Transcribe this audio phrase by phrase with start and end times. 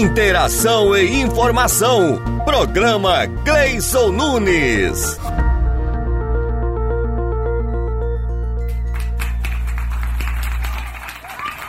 [0.00, 2.22] Interação e informação.
[2.46, 5.20] Programa Gleison Nunes.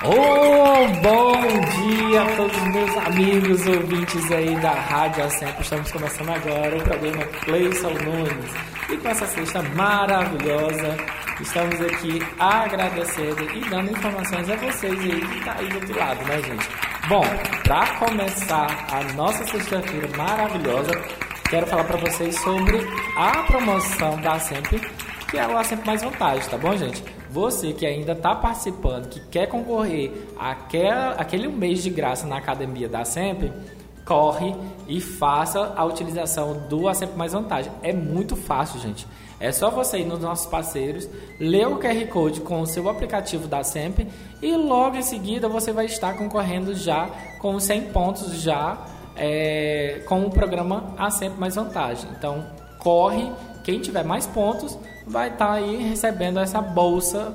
[0.06, 5.62] Oh, bom dia a todos os meus amigos ouvintes aí da Rádio Sempre.
[5.62, 8.52] Estamos começando agora o programa Cleison Nunes.
[8.90, 10.96] E com essa sexta maravilhosa,
[11.42, 16.24] estamos aqui agradecendo e dando informações a vocês aí que está aí do outro lado,
[16.24, 16.92] né, gente?
[17.12, 17.26] Bom,
[17.66, 20.92] para começar a nossa sexta-feira maravilhosa,
[21.50, 22.78] quero falar para vocês sobre
[23.18, 24.80] a promoção da Sempre,
[25.30, 27.04] que é o Sempre Mais Vantagem, tá bom, gente?
[27.30, 32.88] Você que ainda está participando, que quer concorrer àquela, àquele mês de graça na academia
[32.88, 33.52] da Sempre,
[34.06, 34.56] corre
[34.88, 37.74] e faça a utilização do A Sempre Mais Vantagem.
[37.84, 39.06] É muito fácil, gente.
[39.42, 43.48] É só você ir nos nossos parceiros, ler o QR Code com o seu aplicativo
[43.48, 44.08] da Sempre
[44.40, 48.78] e logo em seguida você vai estar concorrendo já com 100 pontos já
[49.16, 52.08] é, com o programa A Sempre Mais Vantagem.
[52.16, 52.46] Então,
[52.78, 53.32] corre,
[53.64, 57.34] quem tiver mais pontos vai estar tá aí recebendo essa bolsa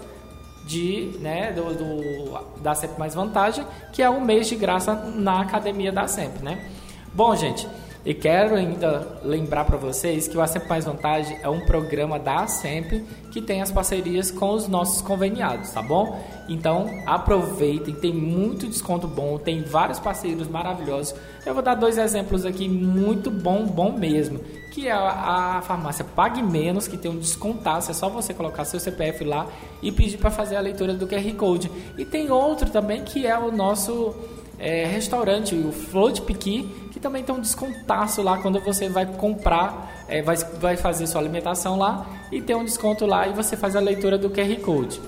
[0.65, 5.41] de, né, do, do, da Sempre Mais Vantagem, que é um mês de graça na
[5.41, 6.65] academia da Sempre, né?
[7.13, 7.67] Bom, gente,
[8.07, 12.19] e quero ainda lembrar para vocês que o A Sempre Mais Vantagem é um programa
[12.19, 16.25] da Sempre que tem as parcerias com os nossos conveniados, tá bom?
[16.49, 21.15] Então aproveitem, tem muito desconto bom, tem vários parceiros maravilhosos.
[21.45, 24.41] Eu vou dar dois exemplos aqui muito bom, bom mesmo
[24.77, 28.67] que é a, a farmácia Pague Menos, que tem um descontaço, é só você colocar
[28.67, 29.47] seu CPF lá
[29.81, 31.71] e pedir para fazer a leitura do QR Code.
[31.97, 34.15] E tem outro também que é o nosso
[34.59, 39.93] é, restaurante, o Float Piqui, que também tem um descontaço lá quando você vai comprar,
[40.09, 43.77] é, vai, vai fazer sua alimentação lá e tem um desconto lá e você faz
[43.77, 44.99] a leitura do QR Code.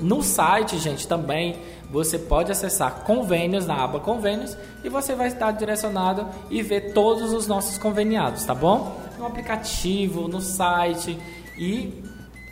[0.00, 1.56] No site, gente, também
[1.90, 7.34] você pode acessar convênios na aba convênios e você vai estar direcionado e ver todos
[7.34, 8.98] os nossos conveniados, tá bom?
[9.18, 11.18] No aplicativo, no site
[11.58, 12.02] e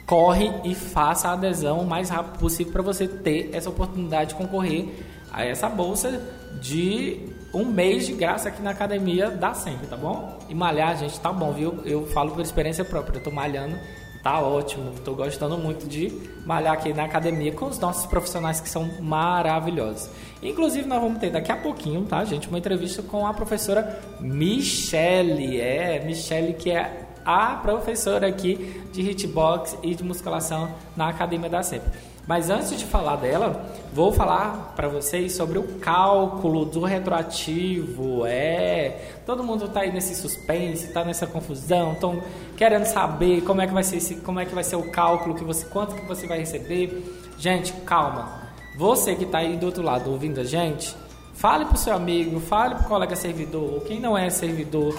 [0.06, 4.34] corre e faça a adesão o mais rápido possível para você ter essa oportunidade de
[4.34, 4.90] concorrer
[5.32, 6.20] a essa bolsa
[6.60, 10.38] de um mês de graça aqui na academia dá sempre, tá bom?
[10.48, 11.81] E malhar, gente, tá bom, viu?
[11.84, 13.78] Eu falo por experiência própria, eu tô malhando
[14.22, 16.12] Tá ótimo, estou gostando muito de
[16.44, 20.10] malhar aqui na academia com os nossos profissionais que são maravilhosos.
[20.42, 25.60] Inclusive, nós vamos ter daqui a pouquinho, tá, gente, uma entrevista com a professora Michele.
[25.60, 31.62] É, Michele, que é a professora aqui de hitbox e de musculação na Academia da
[31.62, 31.84] CEP.
[32.28, 38.26] Mas antes de falar dela, vou falar para vocês sobre o cálculo do retroativo.
[38.26, 42.22] É, todo mundo está aí nesse suspense, está nessa confusão, estão
[42.54, 45.34] querendo saber como é que vai ser esse, como é que vai ser o cálculo
[45.36, 47.02] que você, quanto que você vai receber.
[47.38, 48.42] Gente, calma.
[48.76, 50.94] Você que está aí do outro lado ouvindo a gente,
[51.32, 54.94] fale para o seu amigo, fale para o colega servidor, ou quem não é servidor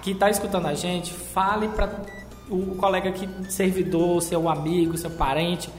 [0.00, 1.90] que está escutando a gente, fale para
[2.48, 5.70] o colega que servidor, seu amigo, seu parente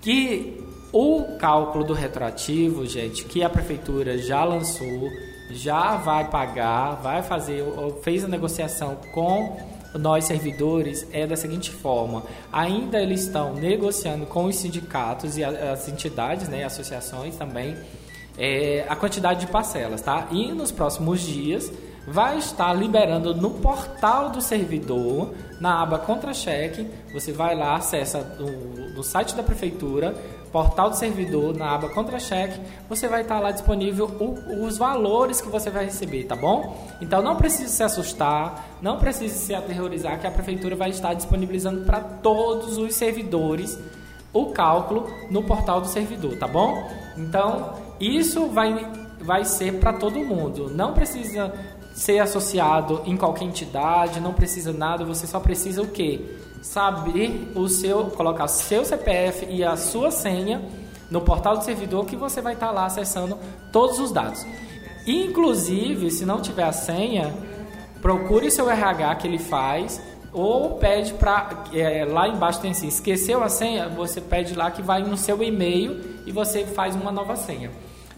[0.00, 5.10] que o cálculo do retroativo, gente, que a prefeitura já lançou,
[5.50, 7.64] já vai pagar, vai fazer,
[8.02, 9.56] fez a negociação com
[9.94, 12.22] nós servidores é da seguinte forma:
[12.52, 17.76] ainda eles estão negociando com os sindicatos e as entidades, né, associações também,
[18.38, 20.28] é, a quantidade de parcelas, tá?
[20.30, 21.70] E nos próximos dias
[22.06, 28.20] vai estar liberando no portal do servidor, na aba contra-cheque, você vai lá, acessa
[28.94, 30.14] no, site da prefeitura,
[30.50, 35.48] portal do servidor, na aba contra-cheque, você vai estar lá disponível o, os valores que
[35.48, 36.76] você vai receber, tá bom?
[37.00, 41.84] Então não precisa se assustar, não precisa se aterrorizar, que a prefeitura vai estar disponibilizando
[41.84, 43.78] para todos os servidores
[44.32, 46.88] o cálculo no portal do servidor, tá bom?
[47.16, 51.52] Então isso vai, vai ser para todo mundo, não precisa
[51.92, 56.20] ser associado em qualquer entidade, não precisa nada, você só precisa o quê?
[56.62, 60.62] Saber o seu, colocar seu CPF e a sua senha
[61.10, 63.38] no portal do servidor que você vai estar lá acessando
[63.72, 64.46] todos os dados.
[65.06, 67.34] Inclusive, se não tiver a senha,
[68.00, 70.00] procure seu RH que ele faz
[70.32, 74.80] ou pede para é, lá embaixo tem assim, esqueceu a senha, você pede lá que
[74.80, 77.70] vai no seu e-mail e você faz uma nova senha.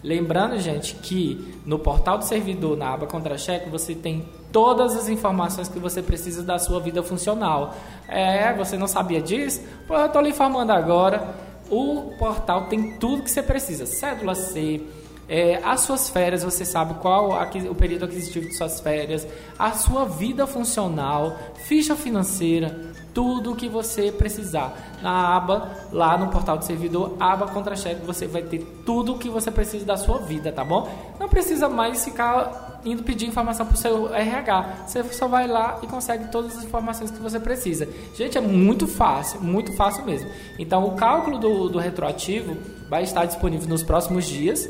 [0.03, 5.69] Lembrando, gente, que no portal do servidor, na aba contra-cheque, você tem todas as informações
[5.69, 7.73] que você precisa da sua vida funcional.
[8.07, 9.61] É, você não sabia disso?
[9.87, 11.33] Pô, eu estou lhe informando agora.
[11.69, 14.81] O portal tem tudo que você precisa: cédula C,
[15.29, 17.31] é, as suas férias, você sabe qual
[17.69, 19.25] o período aquisitivo de suas férias,
[19.57, 24.73] a sua vida funcional, ficha financeira, tudo o que você precisar.
[25.01, 29.29] Na aba, lá no portal do servidor, aba contra-cheque, você vai ter tudo o que
[29.29, 30.89] você precisa da sua vida, tá bom?
[31.19, 34.85] Não precisa mais ficar indo pedir informação para o seu RH.
[34.87, 37.87] Você só vai lá e consegue todas as informações que você precisa.
[38.15, 40.29] Gente, é muito fácil, muito fácil mesmo.
[40.59, 42.57] Então, o cálculo do, do retroativo
[42.89, 44.69] vai estar disponível nos próximos dias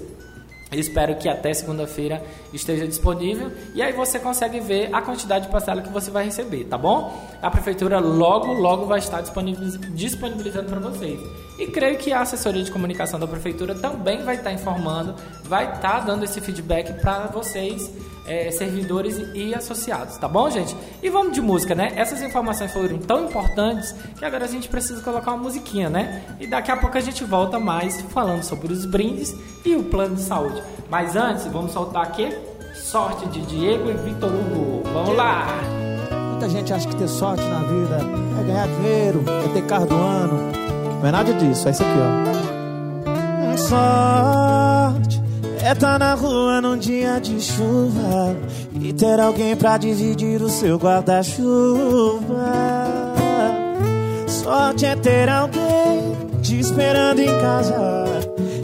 [0.79, 2.23] espero que até segunda-feira
[2.53, 6.65] esteja disponível e aí você consegue ver a quantidade de parcela que você vai receber,
[6.65, 7.27] tá bom?
[7.41, 11.19] A prefeitura logo, logo vai estar disponibilizando para vocês.
[11.57, 15.99] E creio que a assessoria de comunicação da prefeitura também vai estar informando, vai estar
[15.99, 17.91] dando esse feedback para vocês
[18.25, 20.75] é, servidores e associados, tá bom, gente?
[21.01, 21.91] E vamos de música, né?
[21.95, 26.23] Essas informações foram tão importantes que agora a gente precisa colocar uma musiquinha, né?
[26.39, 29.35] E daqui a pouco a gente volta mais falando sobre os brindes
[29.65, 30.61] e o plano de saúde.
[30.89, 32.33] Mas antes, vamos soltar aqui
[32.75, 34.83] sorte de Diego e Vitor Hugo.
[34.93, 35.47] Vamos lá!
[36.31, 37.99] Muita gente acha que ter sorte na vida
[38.39, 40.62] é ganhar dinheiro, é ter carro do ano.
[41.03, 43.57] Não é nada disso, é isso aqui, ó.
[43.57, 45.21] Sorte
[45.61, 48.33] é tá na rua num dia de chuva
[48.79, 52.23] e ter alguém pra dividir o seu guarda-chuva.
[54.27, 58.05] Sorte é ter alguém te esperando em casa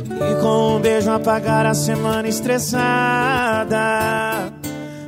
[0.09, 3.77] e com um beijo apagar a semana estressada.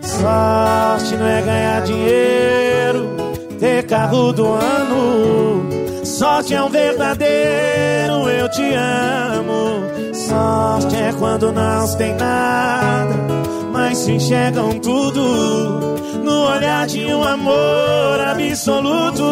[0.01, 3.15] Sorte não é ganhar dinheiro,
[3.57, 5.70] ter carro do ano.
[6.11, 9.81] Sorte é um verdadeiro eu te amo.
[10.13, 13.15] Sorte é quando não se tem nada,
[13.71, 19.23] mas se enxergam tudo no olhar de um amor absoluto.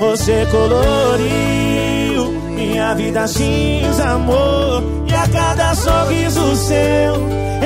[0.00, 7.14] Você coloriu minha vida cinza, amor, e a cada sorriso seu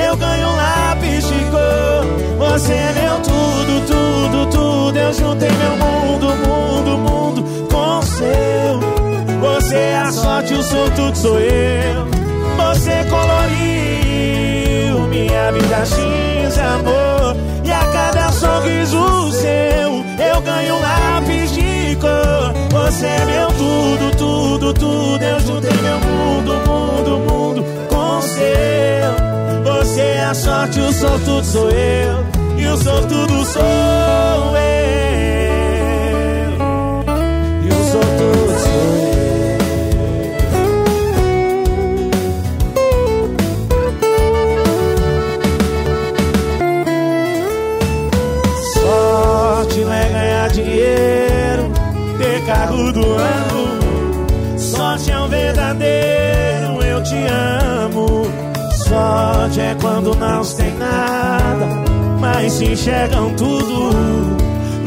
[0.05, 2.49] eu ganho um lápis de cor.
[2.49, 4.86] Você é meu tudo, tudo, tudo.
[4.97, 8.79] Eu juntei meu mundo, mundo, mundo com o seu.
[9.39, 10.63] Você é a sorte, o
[10.95, 12.07] tudo sou eu.
[12.57, 13.37] Você coloriu
[15.07, 17.37] minha vida cinza, amor.
[17.63, 22.53] E a cada sorriso seu, eu ganho um lápis de cor.
[22.71, 25.23] Você é meu tudo, tudo, tudo.
[25.23, 29.13] Eu juntei meu mundo, mundo, mundo com o seu.
[29.63, 32.36] Você é a sorte, o tudo sou eu.
[32.57, 32.77] E o
[33.07, 33.63] tudo sou
[34.57, 34.67] eu.
[37.63, 37.85] E o
[38.17, 38.97] tudo sou eu.
[52.47, 54.57] carro do ano.
[54.57, 58.25] Sorte é um verdadeiro eu te amo.
[58.87, 61.86] Sorte é quando não tem nada,
[62.49, 63.89] se enxergam tudo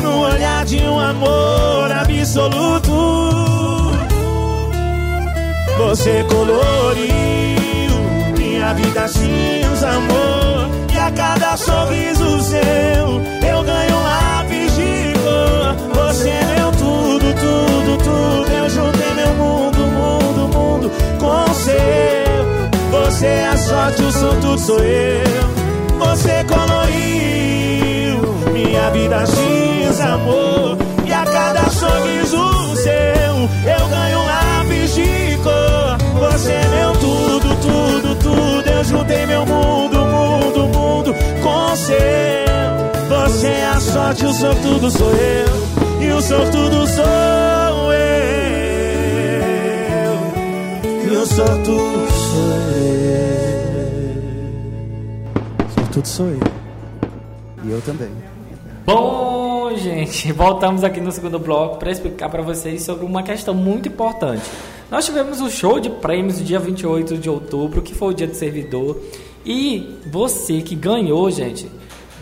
[0.03, 2.93] no olhar de um amor absoluto.
[5.79, 7.11] Você coloriu
[8.39, 10.71] minha vida cinza, amor.
[10.95, 16.05] E a cada sorriso seu eu ganho um lápis de cor.
[16.07, 18.53] Você meu tudo, tudo, tudo.
[18.53, 22.91] Eu juntei meu mundo, mundo, mundo com o seu.
[22.93, 25.60] Você é a sorte, o tudo sou eu.
[26.21, 28.21] Você coloriu
[28.53, 30.77] minha vida cinza, amor.
[31.07, 35.97] E a cada sorriso seu, eu ganho um lápis de cor.
[36.21, 38.69] Você é meu tudo, tudo, tudo.
[38.69, 41.97] Eu juntei meu mundo, mundo, mundo com seu.
[43.09, 48.21] Você é a sorte, o som, tudo sou eu e o sortudo sou eu.
[51.03, 53.60] E o sortudo sou eu.
[55.91, 56.39] Sortudo sou eu.
[57.65, 58.09] E eu também.
[58.87, 63.89] Bom, gente, voltamos aqui no segundo bloco para explicar para vocês sobre uma questão muito
[63.89, 64.43] importante.
[64.89, 68.29] Nós tivemos o show de prêmios no dia 28 de outubro, que foi o dia
[68.29, 69.01] do servidor.
[69.45, 71.69] E você que ganhou, gente,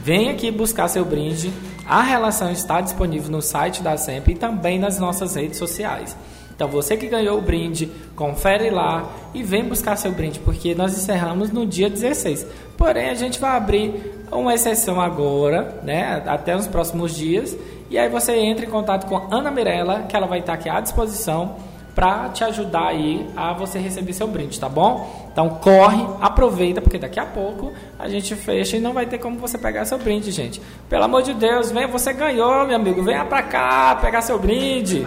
[0.03, 1.53] vem aqui buscar seu brinde
[1.89, 6.15] a relação está disponível no site da SEMP e também nas nossas redes sociais.
[6.59, 10.91] Então você que ganhou o brinde, confere lá e vem buscar seu brinde, porque nós
[10.93, 12.45] encerramos no dia 16.
[12.77, 17.57] Porém, a gente vai abrir uma exceção agora, né, até os próximos dias,
[17.89, 20.81] e aí você entra em contato com Ana Mirella, que ela vai estar aqui à
[20.81, 21.55] disposição
[21.95, 25.29] para te ajudar aí a você receber seu brinde, tá bom?
[25.33, 29.39] Então corre, aproveita, porque daqui a pouco a gente fecha e não vai ter como
[29.39, 30.61] você pegar seu brinde, gente.
[30.89, 35.07] Pelo amor de Deus, venha, você ganhou, meu amigo, venha para cá pegar seu brinde.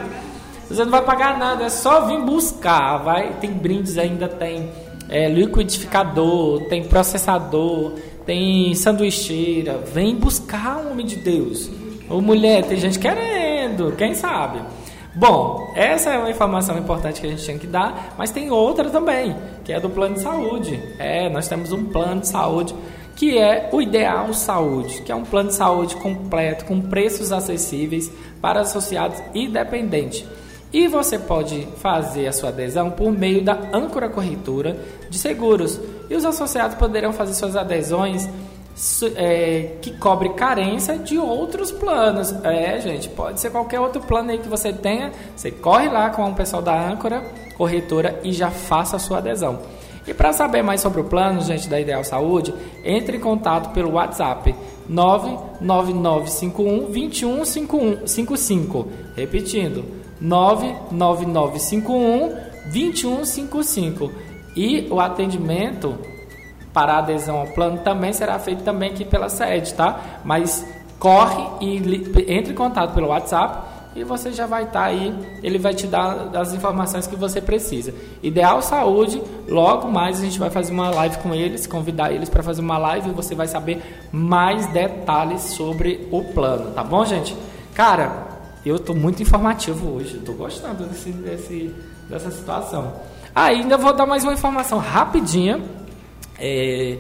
[0.70, 3.34] Você não vai pagar nada, é só vir buscar, vai.
[3.40, 4.70] Tem brindes ainda, tem
[5.10, 7.94] é, liquidificador, tem processador,
[8.26, 9.78] tem sanduicheira.
[9.78, 11.70] Vem buscar um homem de Deus.
[12.10, 14.60] Ou mulher, tem gente querendo, quem sabe?
[15.14, 18.90] Bom, essa é uma informação importante que a gente tinha que dar, mas tem outra
[18.90, 20.82] também, que é do plano de saúde.
[20.98, 22.74] É, nós temos um plano de saúde
[23.16, 28.12] que é o Ideal Saúde, que é um plano de saúde completo, com preços acessíveis
[28.42, 30.26] para associados independentes.
[30.74, 34.78] E você pode fazer a sua adesão por meio da âncora corretora
[35.10, 35.80] de seguros.
[36.10, 38.30] E os associados poderão fazer suas adesões
[39.16, 42.34] é, que cobre carência de outros planos.
[42.44, 45.12] É, gente, pode ser qualquer outro plano aí que você tenha.
[45.36, 47.22] Você corre lá com o pessoal da âncora
[47.58, 49.60] corretora e já faça a sua adesão.
[50.08, 52.52] E para saber mais sobre o plano, gente, da Ideal Saúde,
[52.84, 54.56] entre em contato pelo WhatsApp
[54.90, 58.88] 99951 2155.
[59.16, 64.12] Repetindo, 99951 2155.
[64.56, 65.98] E o atendimento
[66.74, 70.20] para adesão ao plano também será feito também aqui pela sede, tá?
[70.24, 70.66] Mas
[71.00, 71.78] corre e
[72.28, 75.14] entre em contato pelo WhatsApp e você já vai estar tá aí,
[75.44, 77.94] ele vai te dar as informações que você precisa.
[78.24, 82.42] Ideal Saúde, logo mais a gente vai fazer uma live com eles, convidar eles para
[82.42, 87.36] fazer uma live e você vai saber mais detalhes sobre o plano, tá bom, gente?
[87.74, 88.31] Cara,
[88.66, 91.76] eu estou muito informativo hoje, estou gostando desse, desse,
[92.08, 92.94] dessa situação.
[93.34, 95.62] Ah, ainda vou dar mais uma informação rapidinha.
[96.38, 96.98] É,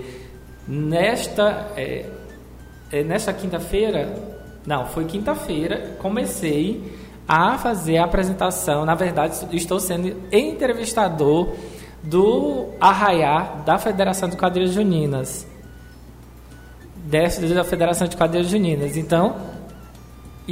[0.67, 2.05] nesta, é,
[2.91, 4.15] é, nesta quinta-feira,
[4.65, 8.85] não, foi quinta-feira, comecei a fazer a apresentação.
[8.85, 11.55] Na verdade, estou sendo entrevistador
[12.01, 15.47] do Arraiá da Federação de Quadrilhas Juninas.
[17.05, 18.95] Da Federação de Quadrilhas Juninas.
[18.97, 19.35] Então,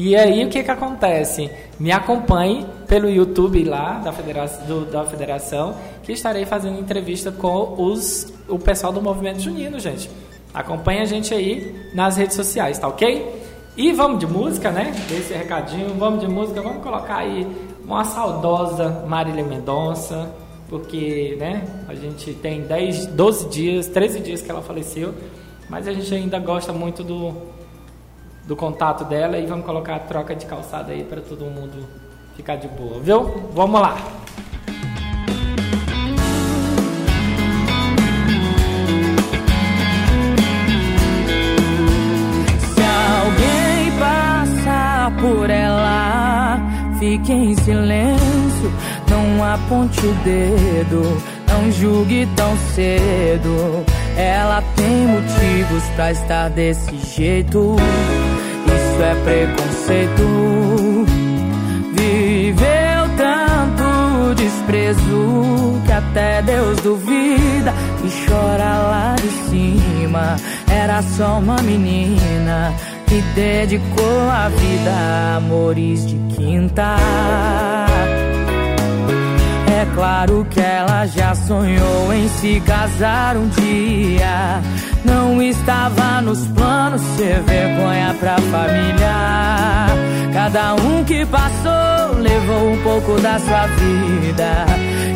[0.01, 1.51] e aí o que que acontece?
[1.77, 7.75] Me acompanhe pelo YouTube lá da federação, do, da federação, que estarei fazendo entrevista com
[7.77, 10.09] os, o pessoal do Movimento Junino, gente.
[10.53, 13.43] Acompanhe a gente aí nas redes sociais, tá ok?
[13.75, 14.93] E vamos de música, né?
[15.11, 17.45] Esse recadinho, vamos de música, vamos colocar aí
[17.83, 20.33] uma saudosa Marília Mendonça,
[20.69, 25.13] porque, né, a gente tem 10, 12 dias, 13 dias que ela faleceu,
[25.69, 27.33] mas a gente ainda gosta muito do,
[28.49, 31.87] do contato dela e vamos colocar a troca de calçada aí para todo mundo
[32.35, 33.51] ficar de boa, viu?
[33.53, 33.95] Vamos lá!
[45.19, 46.57] por ela.
[46.97, 48.71] Fique em silêncio,
[49.09, 51.01] não aponte o dedo,
[51.47, 53.85] não julgue tão cedo.
[54.15, 57.75] Ela tem motivos pra estar desse jeito.
[58.99, 61.05] Isso é preconceito.
[61.93, 70.35] Viveu tanto desprezo que até Deus duvida e chora lá de cima.
[70.69, 72.73] Era só uma menina
[73.07, 76.97] que dedicou a vida a amores de quinta.
[79.99, 84.61] Claro que ela já sonhou em se casar um dia.
[85.03, 89.87] Não estava nos planos ser vergonha pra família.
[90.31, 94.65] Cada um que passou levou um pouco da sua vida.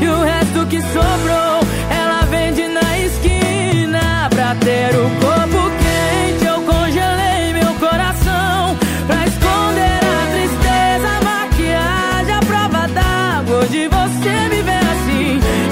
[0.01, 6.45] E o resto que sobrou, ela vende na esquina pra ter o corpo quente.
[6.45, 8.75] Eu congelei meu coração
[9.07, 13.59] pra esconder a tristeza, a maquiagem, a prova d'água.
[13.59, 14.62] Hoje você me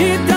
[0.01, 0.30] it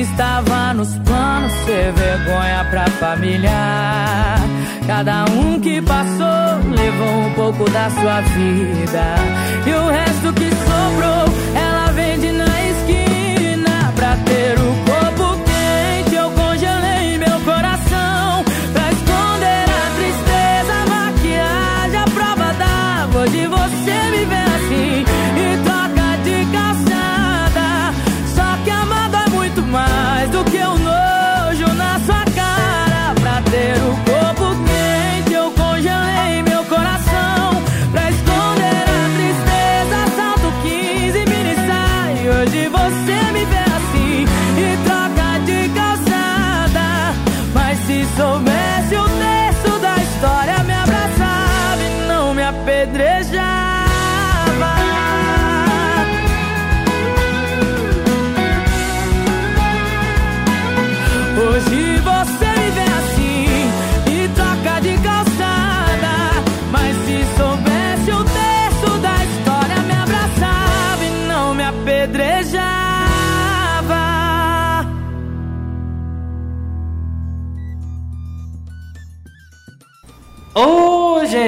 [0.00, 3.50] estava nos planos ser vergonha pra família.
[4.86, 9.04] Cada um que passou levou um pouco da sua vida.
[9.66, 14.57] E o resto que sobrou, ela vende na esquina pra ter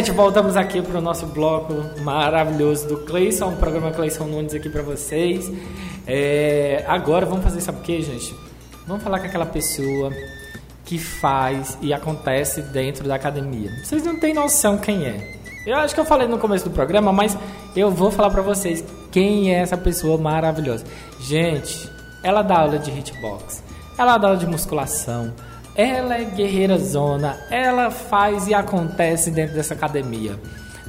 [0.00, 4.70] gente, voltamos aqui para o nosso bloco maravilhoso do Cleison, o programa Cleison Nunes aqui
[4.70, 5.52] para vocês.
[6.06, 8.34] É, agora vamos fazer, sabe o que, gente?
[8.86, 10.10] Vamos falar com aquela pessoa
[10.86, 13.70] que faz e acontece dentro da academia.
[13.84, 15.38] Vocês não têm noção quem é.
[15.66, 17.36] Eu acho que eu falei no começo do programa, mas
[17.76, 20.82] eu vou falar para vocês quem é essa pessoa maravilhosa.
[21.20, 21.90] Gente,
[22.22, 23.62] ela dá aula de hitbox,
[23.98, 25.30] ela dá aula de musculação,
[25.74, 30.38] ela é guerreira zona, ela faz e acontece dentro dessa academia.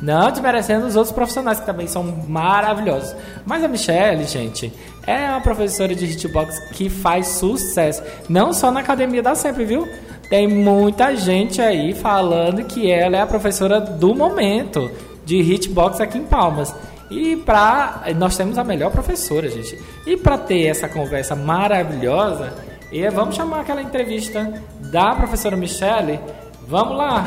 [0.01, 3.15] Não desmerecendo os outros profissionais que também são maravilhosos.
[3.45, 4.73] Mas a Michelle, gente,
[5.05, 8.01] é uma professora de hitbox que faz sucesso.
[8.27, 9.87] Não só na academia da Sempre, viu?
[10.27, 14.89] Tem muita gente aí falando que ela é a professora do momento
[15.23, 16.73] de hitbox aqui em Palmas.
[17.11, 19.77] E pra, nós temos a melhor professora, gente.
[20.07, 22.53] E para ter essa conversa maravilhosa,
[22.91, 24.53] e vamos chamar aquela entrevista
[24.91, 26.19] da professora Michelle.
[26.67, 27.25] Vamos lá.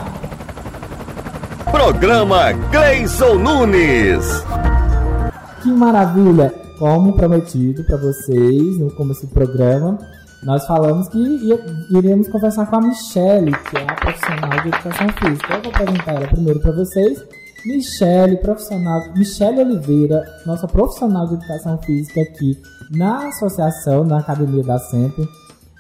[1.71, 4.45] Programa Gleison Nunes.
[5.63, 6.55] Que maravilha!
[6.79, 9.99] Como prometido para vocês no começo do programa,
[10.43, 11.19] nós falamos que
[11.91, 15.55] iríamos conversar com a Michelle, que é a profissional de educação física.
[15.55, 17.25] Eu vou apresentar ela primeiro para vocês.
[17.65, 24.79] Michelle, profissional, Michelle Oliveira, nossa profissional de educação física aqui na associação, na academia da
[24.79, 25.27] Sempre.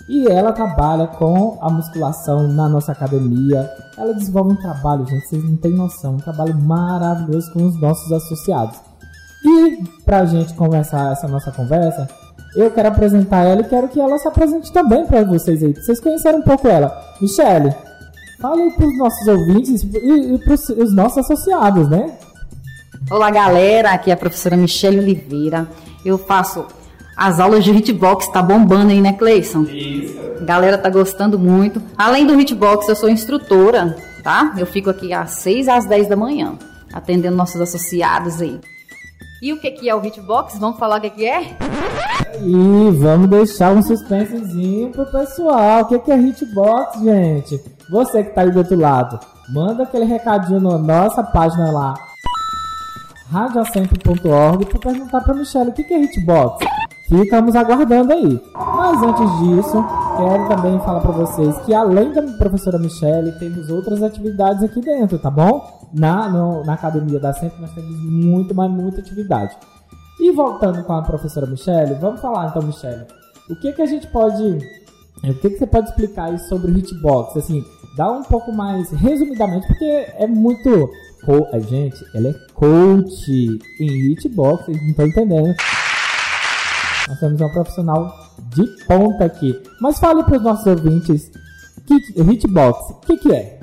[0.08, 3.70] E ela trabalha com a musculação na nossa academia.
[3.96, 8.12] Ela desenvolve um trabalho, gente, vocês não têm noção, um trabalho maravilhoso com os nossos
[8.12, 8.78] associados.
[9.44, 12.08] E pra gente começar essa nossa conversa,
[12.54, 16.00] eu quero apresentar ela e quero que ela se apresente também para vocês aí, vocês
[16.00, 16.92] conhecerem um pouco ela.
[17.20, 17.74] Michele,
[18.40, 22.16] fala aí pros nossos ouvintes e, e os nossos associados, né?
[23.10, 23.90] Olá, galera.
[23.90, 25.68] Aqui é a professora Michele Oliveira.
[26.04, 26.66] Eu faço
[27.16, 29.62] as aulas de hitbox, tá bombando aí, né, Cleison?
[29.62, 30.14] Isso.
[30.42, 31.80] Galera tá gostando muito.
[31.96, 34.52] Além do hitbox, eu sou instrutora, tá?
[34.58, 36.54] Eu fico aqui às 6 às 10 da manhã,
[36.92, 38.60] atendendo nossos associados aí.
[39.40, 40.58] E o que, que é o hitbox?
[40.58, 41.56] Vamos falar o que, que é?
[42.42, 45.82] E vamos deixar um suspensezinho pro pessoal.
[45.82, 47.60] O que, que é hitbox, gente?
[47.90, 51.94] Você que tá aí do outro lado, manda aquele recadinho na nossa página lá,
[53.30, 56.64] radioacento.org, para perguntar pra Michelle o que, que é hitbox.
[57.08, 58.40] Ficamos aguardando aí.
[58.54, 59.84] Mas antes disso,
[60.16, 65.18] quero também falar para vocês que além da professora Michelle, temos outras atividades aqui dentro,
[65.18, 65.88] tá bom?
[65.92, 69.54] Na, no, na academia da Sempre nós temos muito, mas muita atividade.
[70.18, 73.04] E voltando com a professora Michelle, vamos falar então, Michelle.
[73.50, 74.58] O que que a gente pode.
[75.22, 77.36] O que que você pode explicar aí sobre o hitbox?
[77.36, 77.62] Assim,
[77.96, 80.90] dá um pouco mais resumidamente, porque é muito.
[81.52, 85.54] a gente, ela é coach em hitbox, vocês não estão entendendo.
[87.08, 89.60] Nós temos uma profissional de ponta aqui.
[89.80, 91.30] Mas fale para os nossos ouvintes,
[91.86, 93.60] que, Hitbox, o que, que é?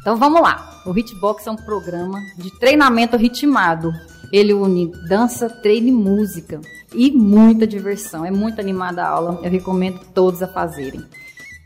[0.00, 0.82] Então vamos lá.
[0.86, 3.92] O Hitbox é um programa de treinamento ritmado.
[4.32, 6.60] Ele une dança, treino e música.
[6.94, 8.24] E muita diversão.
[8.24, 9.40] É muito animada a aula.
[9.42, 11.02] Eu recomendo todos a fazerem.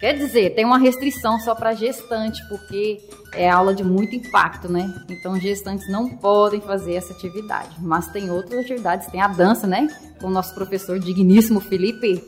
[0.00, 2.98] Quer dizer, tem uma restrição só para gestante, porque
[3.34, 4.90] é aula de muito impacto, né?
[5.10, 7.68] Então, gestantes não podem fazer essa atividade.
[7.78, 9.88] Mas tem outras atividades, tem a dança, né?
[10.18, 12.24] Com o nosso professor digníssimo Felipe,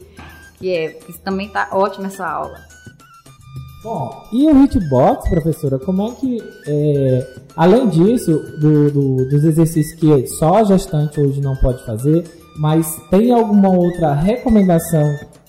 [0.58, 2.60] que, é, que também tá ótima essa aula.
[3.82, 9.98] Bom, e o hitbox, professora, como é que, é, além disso, do, do, dos exercícios
[9.98, 12.22] que só a gestante hoje não pode fazer,
[12.58, 15.02] mas tem alguma outra recomendação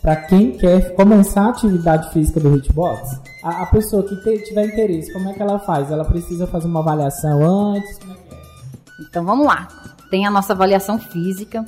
[0.03, 4.65] para quem quer começar a atividade física do hitbox, a, a pessoa que te, tiver
[4.65, 5.89] interesse, como é que ela faz?
[5.89, 7.97] Ela precisa fazer uma avaliação antes?
[8.01, 8.37] É é?
[9.07, 9.69] Então vamos lá.
[10.11, 11.63] Tem a nossa avaliação física.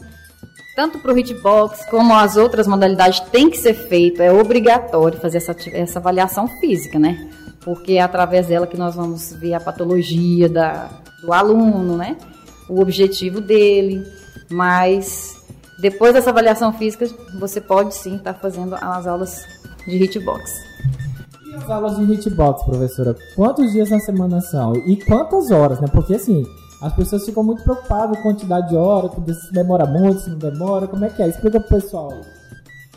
[0.76, 5.38] Tanto para o hitbox como as outras modalidades tem que ser feito, é obrigatório fazer
[5.38, 7.32] essa, essa avaliação física, né?
[7.63, 10.89] Porque é através dela que nós vamos ver a patologia da,
[11.21, 12.17] do aluno, né?
[12.67, 14.06] O objetivo dele,
[14.52, 15.44] mas
[15.79, 17.05] depois dessa avaliação física,
[17.39, 19.45] você pode sim estar fazendo as aulas
[19.85, 20.51] de hitbox.
[21.45, 23.15] E as aulas de hitbox, professora?
[23.35, 24.75] Quantos dias na semana são?
[24.75, 25.88] E quantas horas, né?
[25.91, 26.45] Porque assim,
[26.81, 30.38] as pessoas ficam muito preocupadas com a quantidade de horas, se demora muito, se não
[30.38, 31.27] demora, como é que é?
[31.27, 32.11] Explica pro pessoal.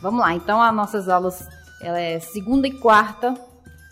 [0.00, 1.48] Vamos lá, então as nossas aulas
[1.80, 3.34] ela é segunda e quarta,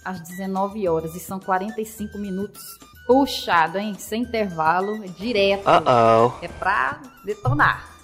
[0.05, 2.63] às 19 horas e são 45 minutos
[3.07, 3.95] puxado, hein?
[3.99, 5.67] Sem intervalo, é direto.
[5.67, 6.33] Uh -oh.
[6.43, 7.96] É pra detonar.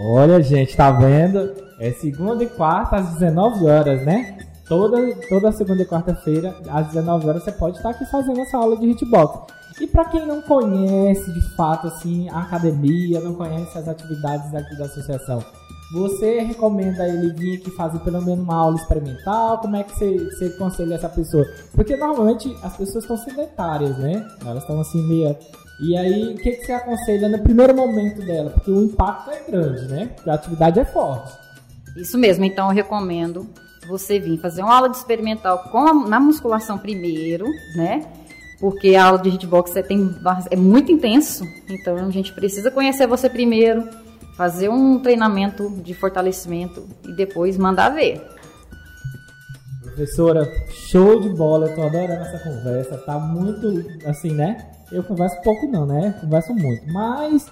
[0.00, 1.52] Olha, gente, tá vendo?
[1.78, 4.38] É segunda e quarta às 19 horas, né?
[4.68, 8.76] Toda, toda segunda e quarta-feira, às 19 horas, você pode estar aqui fazendo essa aula
[8.76, 9.52] de hitbox.
[9.80, 14.76] E para quem não conhece de fato assim a academia, não conhece as atividades aqui
[14.76, 15.42] da associação,
[15.90, 19.58] você recomenda ele vir aqui fazer pelo menos uma aula experimental?
[19.58, 21.46] Como é que você, você aconselha essa pessoa?
[21.74, 24.26] Porque normalmente as pessoas estão sedentárias, né?
[24.44, 25.34] Elas estão assim meio.
[25.80, 28.50] E aí, o que, que você aconselha no primeiro momento dela?
[28.50, 30.10] Porque o impacto é grande, né?
[30.26, 31.32] A atividade é forte.
[31.96, 33.46] Isso mesmo, então eu recomendo
[33.86, 38.04] você vir fazer uma aula de experimental com a, na musculação primeiro, né?
[38.60, 40.14] Porque a aula de hitbox é, tem,
[40.50, 43.88] é muito intenso, então a gente precisa conhecer você primeiro
[44.36, 48.22] fazer um treinamento de fortalecimento e depois mandar ver.
[49.98, 54.68] Professora, show de bola, eu tô adorando essa conversa, tá muito assim, né?
[54.92, 56.14] Eu converso pouco não, né?
[56.20, 57.50] Converso muito, mas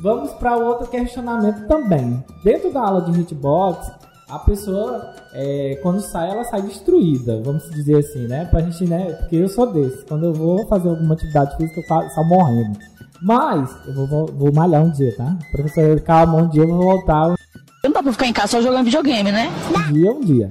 [0.00, 2.20] vamos para outro questionamento também.
[2.42, 3.92] Dentro da aula de hitbox,
[4.28, 8.44] a pessoa, é, quando sai, ela sai destruída, vamos dizer assim, né?
[8.46, 9.12] Pra gente, né?
[9.12, 10.04] Porque eu sou desse.
[10.04, 12.76] Quando eu vou fazer alguma atividade física, eu saio morrendo.
[13.22, 15.38] Mas, eu vou, vou, vou malhar um dia, tá?
[15.52, 17.36] Professor, calma, um dia eu vou voltar.
[17.84, 19.48] Não dá pra ficar em casa só jogando videogame, né?
[19.70, 20.50] Um dia, um dia.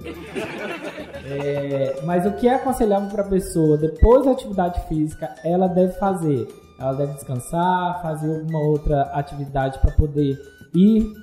[1.33, 5.93] É, mas o que é aconselhável para a pessoa depois da atividade física, ela deve
[5.93, 6.47] fazer?
[6.79, 10.37] Ela deve descansar, fazer alguma outra atividade para poder
[10.75, 11.13] ir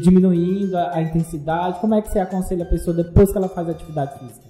[0.00, 1.80] diminuindo a, a, intensidade.
[1.80, 4.46] Como é que você aconselha a pessoa depois que ela faz a atividade física?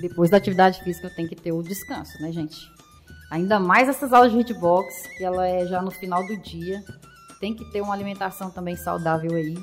[0.00, 2.56] Depois da atividade física tem que ter o descanso, né, gente?
[3.30, 6.82] Ainda mais essas aulas de hitbox, que ela é já no final do dia.
[7.40, 9.54] Tem que ter uma alimentação também saudável aí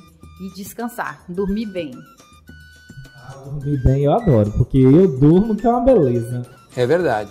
[0.41, 1.91] e descansar, dormir bem.
[3.45, 6.43] Dormir bem eu adoro, porque eu durmo que é uma beleza.
[6.75, 7.29] É verdade.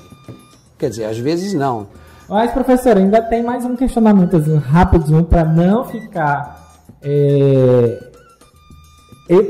[0.78, 1.86] Quer dizer, às vezes não.
[2.28, 6.80] Mas, professor, ainda tem mais um questionamentozinho rapidinho para não ficar.
[7.02, 8.10] É...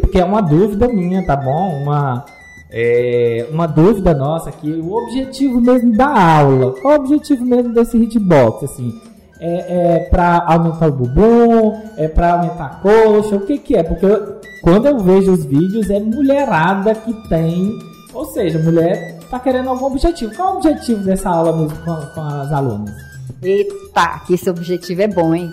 [0.00, 1.82] Porque é uma dúvida minha, tá bom?
[1.82, 2.24] Uma
[2.70, 7.72] é, uma dúvida nossa aqui, o objetivo mesmo da aula, qual é o objetivo mesmo
[7.72, 9.00] desse hitbox, assim?
[9.40, 13.82] É, é para aumentar o bumbum, é para aumentar a coxa, o que que é?
[13.82, 17.78] Porque eu, quando eu vejo os vídeos é mulherada que tem,
[18.12, 20.34] ou seja, mulher está querendo algum objetivo.
[20.34, 22.94] Qual é o objetivo dessa aula mesmo com, com as alunas?
[23.42, 25.52] Eita, que esse objetivo é bom, hein?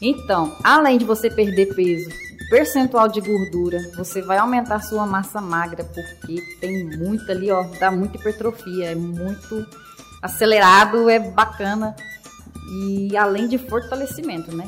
[0.00, 2.10] Então, além de você perder peso,
[2.48, 7.90] percentual de gordura, você vai aumentar sua massa magra, porque tem muita ali, ó, dá
[7.90, 9.66] muita hipertrofia, é muito
[10.20, 11.94] acelerado, é bacana.
[12.72, 14.64] E além de fortalecimento, né?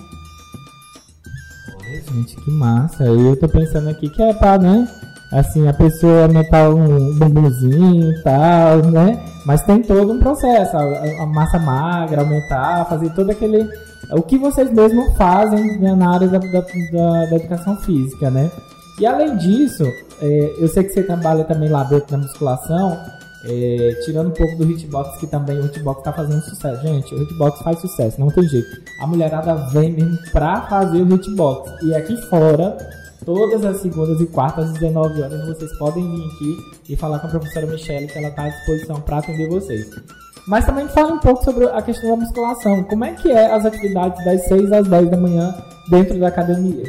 [1.90, 3.04] Gente, que massa.
[3.04, 4.88] Eu tô pensando aqui que é pra, né?
[5.30, 9.18] Assim, a pessoa aumentar um bumbumzinho e tal, né?
[9.46, 10.76] Mas tem todo um processo.
[10.76, 13.68] A, a massa magra, aumentar, fazer todo aquele
[14.10, 18.50] o que vocês mesmos fazem né, na área da, da, da, da, educação física, né?
[18.98, 19.84] E além disso,
[20.20, 22.98] é, eu sei que você trabalha também lá dentro da musculação,
[23.44, 26.82] é, tirando um pouco do hitbox, que também o hitbox está fazendo sucesso.
[26.82, 28.82] Gente, o hitbox faz sucesso, não tem jeito.
[29.00, 31.70] A mulherada vem mesmo pra fazer o hitbox.
[31.82, 32.76] E aqui fora,
[33.24, 37.26] todas as segundas e quartas, às 19 horas, vocês podem vir aqui e falar com
[37.26, 39.90] a professora Michelle, que ela está à disposição para atender vocês.
[40.46, 42.82] Mas também fala um pouco sobre a questão da musculação.
[42.84, 45.54] Como é que é as atividades das 6 às 10 da manhã
[45.88, 46.84] dentro da academia?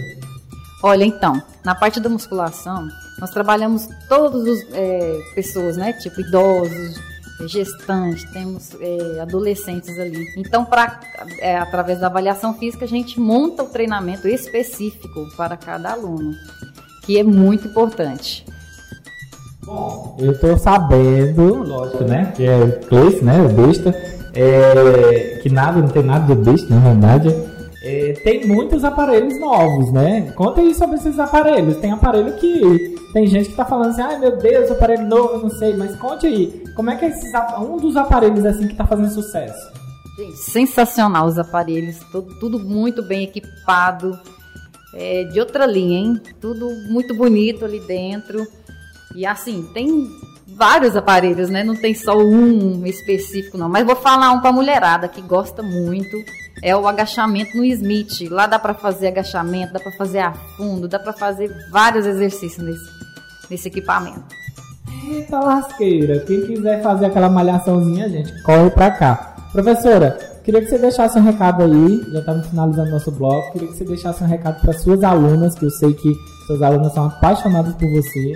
[0.82, 2.88] Olha, então, na parte da musculação,
[3.20, 5.94] nós trabalhamos todas as é, pessoas, né?
[5.94, 7.00] Tipo idosos,
[7.48, 10.26] gestantes, temos é, adolescentes ali.
[10.38, 11.00] Então, pra,
[11.40, 16.34] é, através da avaliação física, a gente monta o treinamento específico para cada aluno,
[17.06, 18.46] que é muito importante.
[19.66, 22.34] Bom, eu tô sabendo, lógico, né?
[22.36, 23.42] Que é Cleice, né?
[23.42, 23.90] O besta.
[24.36, 27.53] É, que nada, não tem nada de besta, na verdade.
[27.84, 30.32] É, tem muitos aparelhos novos, né?
[30.38, 31.78] Conta aí sobre esses aparelhos.
[31.78, 35.50] Tem aparelho que tem gente que tá falando assim, ai meu Deus, aparelho novo, não
[35.50, 38.88] sei, mas conte aí, como é que é esses, um dos aparelhos assim que tá
[38.88, 39.72] fazendo sucesso?
[40.18, 44.18] Gente, sensacional os aparelhos, tudo, tudo muito bem equipado,
[44.96, 46.22] é, de outra linha, hein?
[46.40, 48.48] Tudo muito bonito ali dentro.
[49.16, 50.08] E assim, tem
[50.48, 51.64] vários aparelhos, né?
[51.64, 53.68] Não tem só um específico, não.
[53.68, 56.16] Mas vou falar um para mulherada que gosta muito.
[56.64, 58.30] É o agachamento no Smith.
[58.32, 62.66] Lá dá para fazer agachamento, dá para fazer a fundo, dá para fazer vários exercícios
[62.66, 62.90] nesse,
[63.52, 64.24] nesse equipamento.
[65.06, 66.22] Eita lasqueira!
[66.22, 69.36] Quem quiser fazer aquela malhaçãozinha, gente, corre pra cá.
[69.52, 73.76] Professora, queria que você deixasse um recado aí, já estamos finalizando nosso bloco, queria que
[73.76, 76.16] você deixasse um recado para suas alunas, que eu sei que
[76.48, 78.34] suas alunas são apaixonadas por você,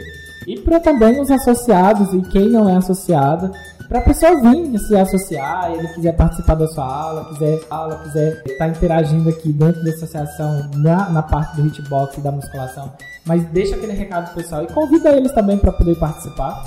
[0.47, 3.51] E para também os associados e quem não é associado,
[3.89, 8.43] para a pessoa vir se associar, ele quiser participar da sua aula, quiser aula, quiser
[8.45, 12.93] estar tá interagindo aqui dentro da associação na, na parte do hitbox e da musculação,
[13.25, 16.63] mas deixa aquele recado pessoal e convida eles também para poder participar.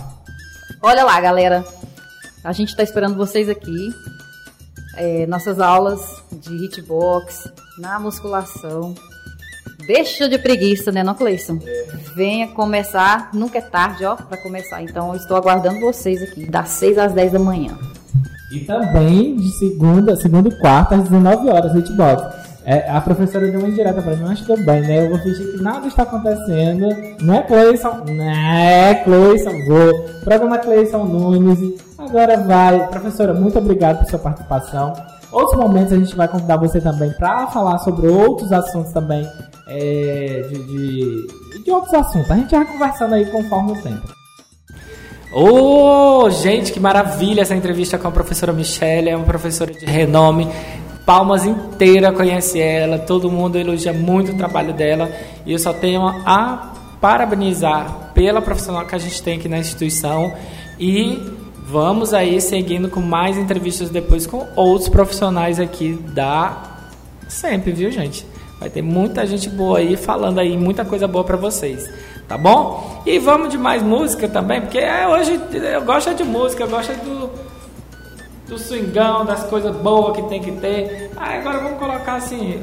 [0.82, 1.64] Olha lá, galera,
[2.44, 3.94] a gente está esperando vocês aqui.
[4.96, 8.94] É, nossas aulas de hitbox, na musculação,
[9.92, 11.58] Deixa de preguiça, né, não, Cleison?
[11.66, 11.84] É.
[12.14, 14.80] Venha começar, nunca é tarde, ó, para começar.
[14.80, 17.76] Então, eu estou aguardando vocês aqui, das 6 às 10 da manhã.
[18.52, 22.22] E também de segunda, segunda e quarta às 19 horas, hitbox.
[22.64, 25.06] É, a professora deu uma indireta para mim, mas tudo bem, né?
[25.06, 26.86] Eu vou fingir que nada está acontecendo.
[27.20, 28.04] Não é Cleison?
[28.06, 29.64] Não é Cleison.
[29.66, 30.04] Vou.
[30.22, 31.80] Programa Cleison Nunes.
[31.98, 32.86] Agora vai.
[32.86, 34.92] Professora, muito obrigado por sua participação.
[35.32, 39.26] Outros momentos a gente vai convidar você também para falar sobre outros assuntos também
[39.68, 42.30] é, de, de, de, outros assuntos.
[42.30, 44.08] A gente vai conversando aí conforme o tempo.
[45.32, 49.86] Ô, oh, gente, que maravilha essa entrevista com a professora Michelle, é uma professora de
[49.86, 50.48] renome.
[51.06, 55.10] Palmas inteira conhece ela, todo mundo elogia muito o trabalho dela
[55.46, 60.32] e eu só tenho a parabenizar pela profissional que a gente tem aqui na instituição
[60.78, 61.39] e
[61.70, 66.64] vamos aí seguindo com mais entrevistas depois com outros profissionais aqui da
[67.28, 68.26] sempre, viu, gente?
[68.58, 71.88] Vai ter muita gente boa aí falando aí muita coisa boa para vocês,
[72.28, 73.02] tá bom?
[73.06, 76.92] E vamos de mais música também, porque é, hoje eu gosto de música, eu gosto
[77.04, 77.30] do,
[78.48, 81.10] do swingão, das coisas boas que tem que ter.
[81.16, 82.60] Ah, agora vamos colocar assim.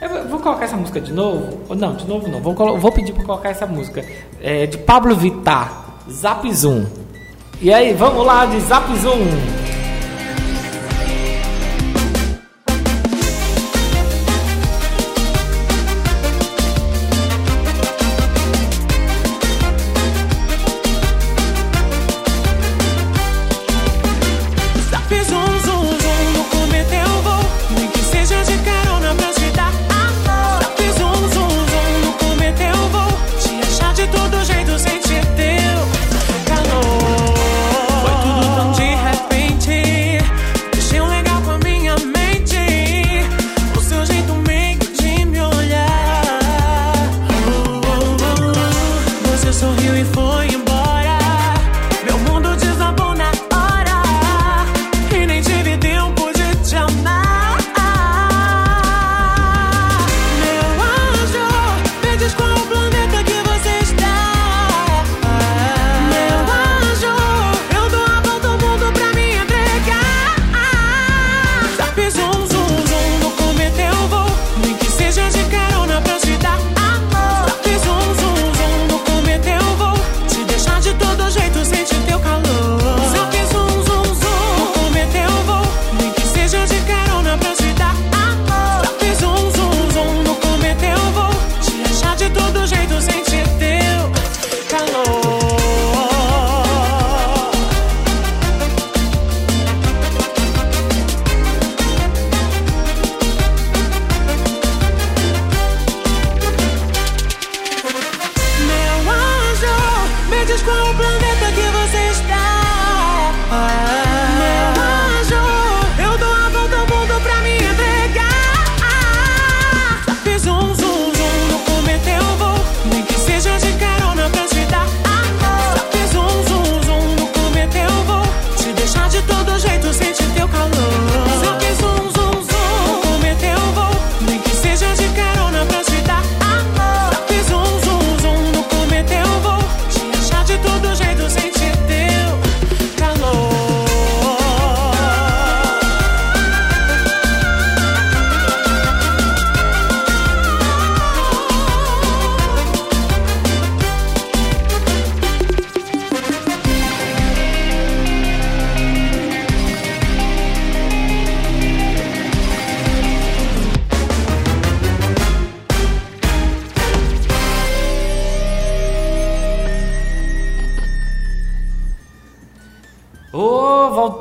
[0.00, 1.74] Eu vou colocar essa música de novo?
[1.74, 2.40] Não, de novo não.
[2.40, 4.04] Vou, vou pedir para colocar essa música
[4.40, 7.05] é, de Pablo Vittar, Zap Zoom.
[7.60, 9.65] E aí, vamos lá de Zap Zoom.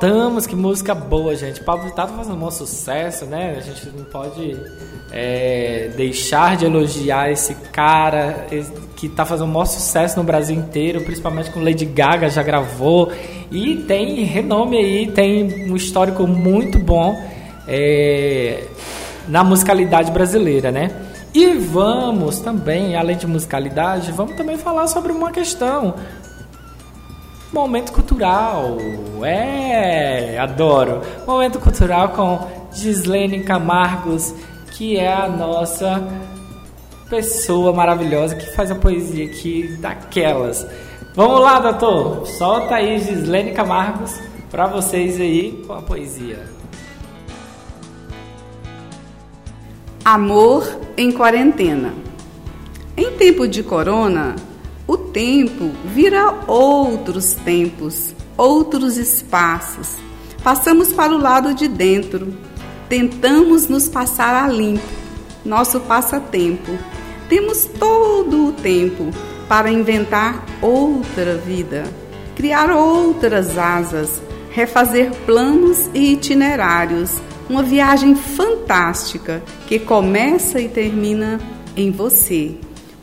[0.06, 1.62] Voltamos, que música boa, gente.
[1.62, 3.56] Pablo Vittar tá fazendo um bom sucesso, né?
[3.58, 4.56] A gente não pode
[5.12, 8.46] é, deixar de elogiar esse cara
[8.96, 13.12] que tá fazendo um maior sucesso no Brasil inteiro, principalmente com Lady Gaga, já gravou.
[13.52, 17.20] E tem renome aí, tem um histórico muito bom
[17.68, 18.64] é,
[19.28, 20.92] na musicalidade brasileira, né?
[21.34, 25.96] E vamos também, além de musicalidade, vamos também falar sobre uma questão
[27.56, 28.78] Momento cultural.
[29.24, 31.00] É, adoro.
[31.26, 34.36] Momento cultural com Gislene Camargos,
[34.72, 36.06] que é a nossa
[37.10, 40.68] pessoa maravilhosa que faz a poesia aqui daquelas.
[41.16, 42.28] Vamos lá, doutor.
[42.28, 44.20] Solta aí Gislene Camargos
[44.52, 46.44] para vocês aí com a poesia.
[50.04, 51.94] Amor em quarentena.
[52.98, 54.36] Em tempo de corona,
[55.16, 59.96] tempo vira outros tempos, outros espaços.
[60.44, 62.34] Passamos para o lado de dentro,
[62.90, 64.84] tentamos nos passar a limpo,
[65.46, 66.70] nosso passatempo.
[67.30, 69.10] Temos todo o tempo
[69.48, 71.86] para inventar outra vida,
[72.36, 77.22] criar outras asas, refazer planos e itinerários.
[77.50, 81.40] Uma viagem fantástica que começa e termina
[81.78, 82.58] em você,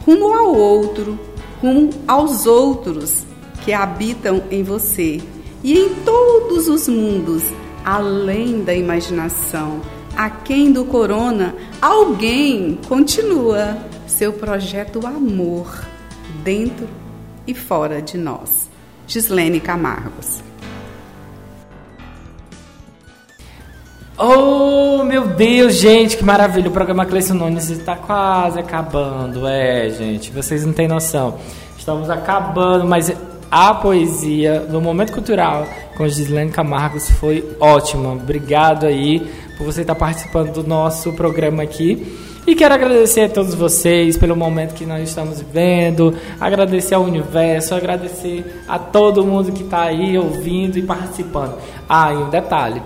[0.04, 1.18] rumo ao outro,
[1.62, 3.24] rumo aos outros
[3.64, 5.22] que habitam em você
[5.62, 7.44] e em todos os mundos,
[7.84, 9.80] além da imaginação.
[10.16, 15.86] Aquém do corona, alguém continua seu projeto amor
[16.42, 16.88] dentro
[17.46, 18.68] e fora de nós.
[19.06, 20.51] Gislene Camargos.
[24.24, 26.68] Oh, meu Deus, gente, que maravilha.
[26.68, 29.48] O programa Cleison Nunes está quase acabando.
[29.48, 31.38] É, gente, vocês não têm noção.
[31.76, 33.12] Estamos acabando, mas
[33.50, 38.12] a poesia no Momento Cultural com Gislene Camargos foi ótima.
[38.12, 42.16] Obrigado aí por você estar participando do nosso programa aqui.
[42.46, 47.74] E quero agradecer a todos vocês pelo momento que nós estamos vivendo, agradecer ao universo,
[47.74, 51.56] agradecer a todo mundo que está aí ouvindo e participando.
[51.88, 52.80] Ah, e um detalhe: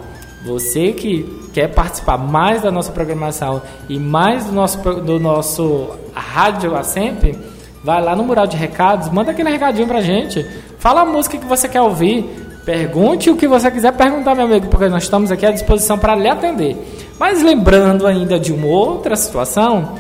[0.47, 6.77] você que quer participar mais da nossa programação e mais do nosso, do nosso rádio
[6.77, 7.37] a sempre,
[7.83, 10.47] vai lá no mural de recados, manda aquele recadinho pra gente,
[10.79, 12.25] fala a música que você quer ouvir,
[12.65, 16.15] pergunte o que você quiser perguntar, meu amigo, porque nós estamos aqui à disposição para
[16.15, 16.77] lhe atender.
[17.19, 19.97] Mas lembrando ainda de uma outra situação,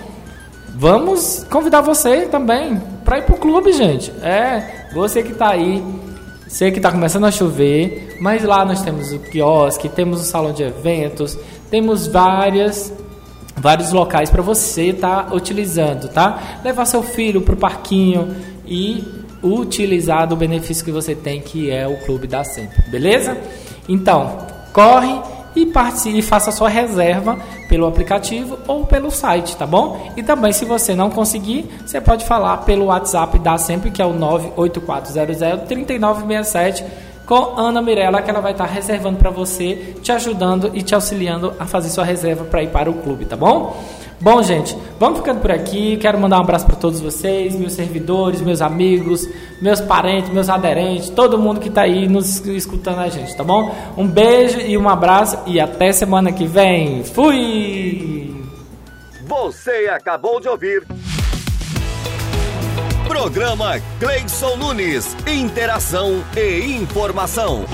[0.75, 4.13] vamos convidar você também para ir pro clube, gente.
[4.23, 5.83] É, você que está aí
[6.49, 10.53] Sei que está começando a chover, mas lá nós temos o quiosque, temos o salão
[10.53, 11.37] de eventos,
[11.71, 12.93] temos várias
[13.57, 16.61] vários locais para você estar tá utilizando, tá?
[16.63, 19.03] Levar seu filho para o parquinho e
[19.43, 23.37] utilizar do benefício que você tem, que é o Clube da Sempre, beleza?
[23.89, 24.39] Então,
[24.73, 25.19] corre
[25.57, 27.39] e participe faça sua reserva
[27.69, 30.13] pelo aplicativo ou pelo site, tá bom?
[30.17, 34.05] E também se você não conseguir, você pode falar pelo WhatsApp da sempre que é
[34.05, 36.85] o 98400 3967
[37.27, 41.53] com Ana Mirella, que ela vai estar reservando para você, te ajudando e te auxiliando
[41.59, 43.77] a fazer sua reserva para ir para o clube, tá bom?
[44.21, 45.97] Bom, gente, vamos ficando por aqui.
[45.99, 49.29] Quero mandar um abraço para todos vocês, meus servidores, meus amigos,
[49.61, 53.75] meus parentes, meus aderentes, todo mundo que está aí nos escutando a gente, tá bom?
[53.97, 57.05] Um beijo e um abraço e até semana que vem.
[57.05, 58.45] Fui!
[59.27, 60.87] Você acabou de ouvir.
[63.07, 65.17] Programa Cleison Nunes.
[65.27, 67.65] Interação e informação.